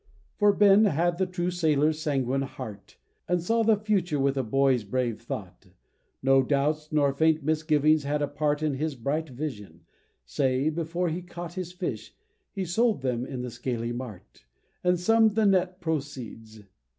For 0.33 0.51
Ben 0.51 0.85
had 0.85 1.19
the 1.19 1.27
true 1.27 1.51
sailor's 1.51 2.01
sanguine 2.01 2.41
heart, 2.41 2.97
And 3.27 3.39
saw 3.39 3.61
the 3.61 3.77
future 3.77 4.19
with 4.19 4.35
a 4.35 4.41
boy's 4.41 4.83
brave 4.83 5.21
thought, 5.21 5.67
No 6.23 6.41
doubts, 6.41 6.91
nor 6.91 7.13
faint 7.13 7.43
misgivings 7.43 8.01
had 8.01 8.19
a 8.23 8.27
part 8.27 8.63
In 8.63 8.73
his 8.73 8.95
bright 8.95 9.29
visions 9.29 9.83
ay, 10.39 10.71
before 10.73 11.09
he 11.09 11.21
caught 11.21 11.53
His 11.53 11.71
fish, 11.71 12.15
he 12.51 12.65
sold 12.65 13.03
them 13.03 13.27
in 13.27 13.43
the 13.43 13.51
scaly 13.51 13.91
mart, 13.91 14.43
And 14.83 14.99
summ'd 14.99 15.35
the 15.35 15.45
net 15.45 15.79
proceeds. 15.81 16.61